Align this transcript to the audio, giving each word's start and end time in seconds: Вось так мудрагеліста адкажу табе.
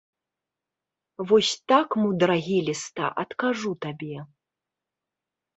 Вось 1.31 1.51
так 1.73 1.89
мудрагеліста 2.03 3.13
адкажу 3.25 3.71
табе. 3.87 4.17